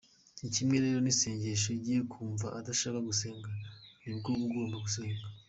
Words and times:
Ni 0.39 0.49
kimwe 0.55 0.77
rero 0.83 0.97
n’isengesho; 1.01 1.67
igihe 1.77 1.99
wumva 2.15 2.47
udashaka 2.59 2.99
gusenga 3.09 3.49
ni 4.03 4.13
bwo 4.17 4.29
uba 4.33 4.43
ugomba 4.47 4.77
gusenga. 4.85 5.23